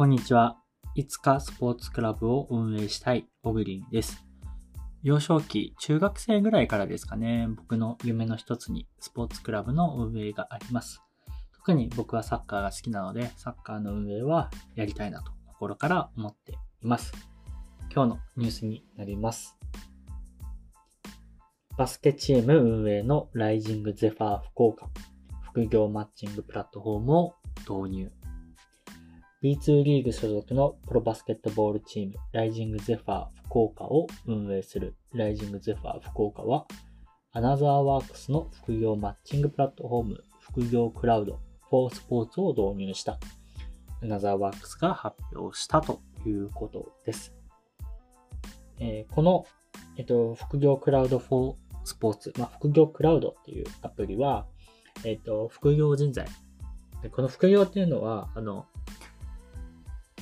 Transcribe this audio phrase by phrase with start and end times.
[0.00, 0.56] こんにちは。
[0.94, 4.24] いつかスポーツクラブを運営したいオグリンです。
[5.02, 11.02] 幼少期、中学生ぐらいからですかね、僕の夢の一つにスポーツクラブの運営があります。
[11.52, 17.12] 特に僕はサッカーが好きなので、サッカーの運営はやりたいなと心から思っています。
[17.94, 19.58] 今日のニュースになります。
[21.76, 24.88] バスケチーム運営のライジングゼファー福岡、
[25.42, 27.34] 副業マッチングプラットフォームを
[27.68, 28.19] 導入。
[29.42, 36.66] B2 リーグ所属のプロバスケットボールチーム、ライジングゼファー福岡を運営するライジングゼファー福岡は、
[37.32, 41.40] アナザーワークスの副業マッチングプラットフォーム、副業クラウド、
[41.70, 43.18] フォースポーツを導入した。
[44.02, 47.32] アナザーワークスが発表したということです。
[48.78, 49.46] えーこの、
[49.96, 54.44] えっと、副業クラウドフォースポーツ、まあ、副業クラウドっていうアプリは、
[55.06, 56.26] えっと、副業人材。
[57.12, 58.66] この副業っていうのは、あの、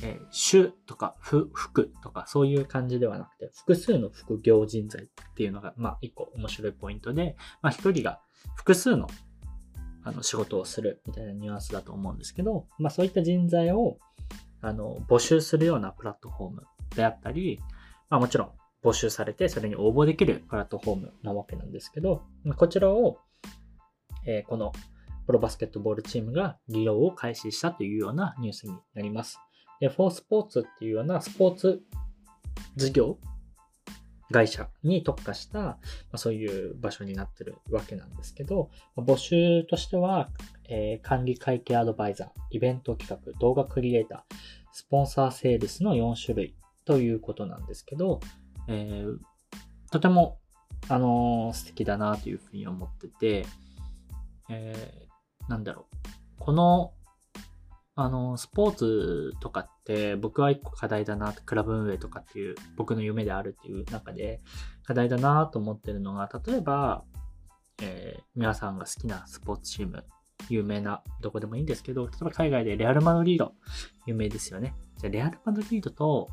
[0.02, 8.20] えー主とか、ふ、副とか、そういう感じではなくて、複数の副業人材っていうのが、まあ、一個面白いポイントで、まあ、一人が
[8.54, 9.08] 複数の、
[10.04, 13.98] あの、仕事をするみたいなニュアンスだと思うんですけど、まあ、そういった人材を、
[14.60, 16.62] あの、募集するようなプラットフォーム
[16.94, 17.60] であったり、
[18.08, 18.50] まあ、もちろん、
[18.82, 23.18] 募集されて、それに応募できるプラットフォームなわけなんですけど、まこちらを、
[24.26, 24.72] えーこの、
[25.26, 29.38] プロバスケットボールチームが利用を開始したというようなニュースになります。
[29.80, 31.82] で、フォースポーツっていうようなスポーツ
[32.76, 33.18] 事業
[34.30, 35.78] 会社に特化した、ま
[36.12, 40.28] あ、そういう場所になってるわけなんですけど、まあ募集としては、
[40.68, 44.34] えー管理会計アドバイザー、イベント企画、動画クリエイター、
[44.72, 48.20] スポンサーセールスの4種類ということなんですけど、
[48.68, 49.18] えー
[49.90, 50.38] とても、
[50.88, 53.46] あのー素敵だなというふうに思ってて、
[54.50, 55.96] えーなんだろう。
[56.38, 56.92] この、
[58.00, 64.40] あの、スポーツとかって僕は一個課題だな、クラブ運営とかっていう僕の夢であるっていう中で
[64.84, 67.02] 課題だなと思ってるのが、例えば、
[67.82, 70.04] えー皆さんが好きなスポーツチーム、
[70.48, 73.54] 有名な、どこでもいいんですけど、例えば海外でレアル・マドリード、
[74.06, 74.76] 有名ですよね。
[74.98, 76.28] じゃ、レアル・マドリードと、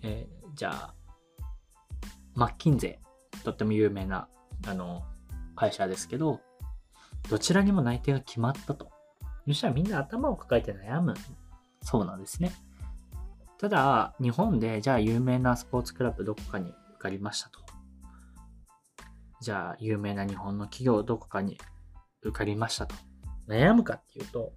[0.00, 0.94] えーじゃあ、
[2.34, 3.00] マッキンゼ、
[3.44, 4.30] とっても有名な、
[4.66, 5.02] あの、
[5.56, 6.40] 会社ですけど、
[7.28, 8.97] どちらにも内定が決まったと。
[9.48, 11.14] そしたらみんな頭を抱えて悩む。
[11.82, 12.52] そうなんですね。
[13.58, 17.60] ただ、日本で、じゃあ有名なスポーツクラブどこかに受かりましたと。
[19.40, 21.58] じゃあ、有名な日本の企業どこかに
[22.22, 22.94] 受かりましたと。
[23.48, 24.52] 悩むかっていうと、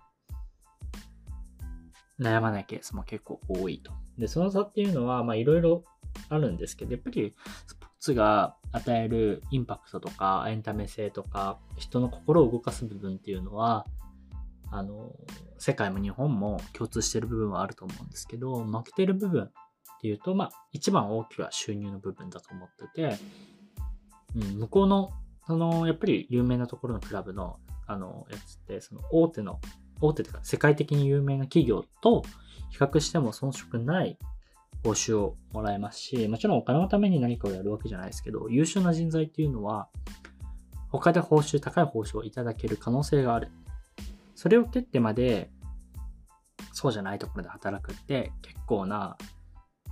[2.20, 3.94] 悩まないケースも結構多いと。
[4.18, 5.86] で、その差っていうのは、まあいろいろ
[6.28, 7.34] あるんですけど、やっぱり
[7.66, 13.86] スポーツが与えるインパクトとか、エンタメ性とか、人の心を動かす部分っていうのは、
[14.72, 15.12] あの、
[15.58, 19.52] 世界も日本も共通してる部分はあると思うんですけど、負けてる部分っ
[20.02, 23.18] ていうと、まあ、一番大きくは収入の部分だと思ってて、
[24.36, 25.12] うん、向こうの、
[25.46, 29.60] その、やっぱり有名なところのクラブの、あの、やつって、その大手の、
[30.00, 32.24] 大手というか世界的に有名な企業と
[32.72, 34.18] 比較しても遜色ない
[34.84, 39.90] 報酬をもらえますし、もちろんお金のために何かをやるわけじゃないですけど、優秀な人材っていうのは、
[40.90, 43.52] 他で報酬、高い報酬をいただける可能性がある。
[44.42, 45.52] それを蹴ってまで、
[46.74, 49.16] そうじゃないところで働くって結構な、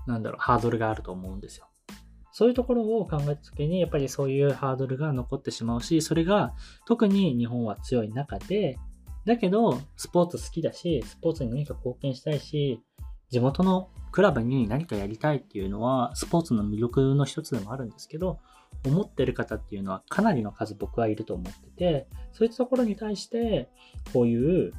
[0.08, 1.68] なんだろう、ハードルがあると思うんですよ。
[2.32, 6.56] そういうところを考えたときに、やっぱりそういうハードルが残ってしまうし、それが
[6.88, 8.80] 特に日本は強い中で、
[9.28, 12.82] だけど、スポーツ好きだし、スポーツに何か貢献したいし、
[13.30, 18.40] 地元のクラブに何かやりたいっていうのは、スポーツの魅力の一つでもあるんですけど、
[18.86, 23.70] 思ってる方っていうのはかなりの数僕はいると思ってて、そういったところに対して、
[24.14, 24.74] こういう、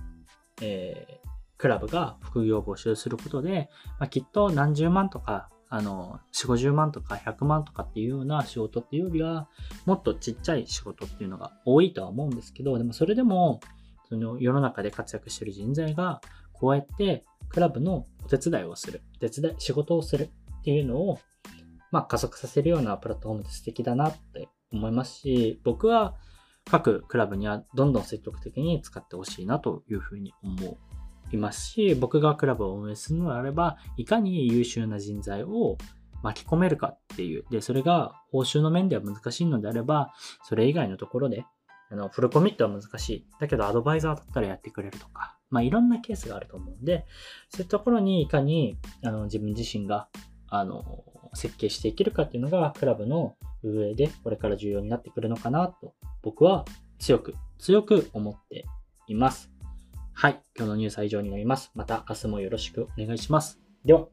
[0.63, 1.21] えー
[1.61, 3.69] クラブが副業を募集することで、
[3.99, 9.47] まあ、きっと何十万とか、あの、4、50万とか100万とかっていうような仕事っていうよりは、
[9.85, 13.61] もっとちっちゃい仕事っていうのが多いとは思うんですけど、でもそれでも、
[14.09, 16.23] その世の中で活躍してる人材が、
[16.55, 20.31] こうやってクラブのお手伝いをする、手伝い、仕事をする
[20.61, 21.19] っていうのを、
[21.91, 26.15] まあ加速させるようなプラットフォームって素敵だなって思いますし、僕は
[26.71, 30.79] 各クラブにはどんどん積極的に使ってほしいなというふうに思
[31.33, 35.77] いますし、僕がクラブを運営するのであれば、いかに優秀な人材を
[36.23, 37.45] 巻き込めるかっていう。
[37.51, 40.13] で、それが報酬の面では難しいのであれば、
[40.45, 41.45] それ以外のところで、
[41.91, 43.27] あの、フルコミットは難しい。
[43.41, 47.07] だけど、アドバイザーだったらやってくれるとか、まあ、いろんなケースがあると思うんで、
[47.49, 50.09] そういうところにいかに、あの、自分自身が、
[50.49, 51.05] あの、
[51.35, 56.65] 設計していけるかっていうのが、クラブの運営でこれから重要になってくるのかなと、僕は
[56.99, 58.65] 強く、強く思って
[59.07, 59.51] います。
[60.13, 60.41] はい。
[60.57, 61.71] 今日のニュースは以上になります。
[61.75, 63.61] また明日もよろしくお願いします。
[63.85, 64.07] では。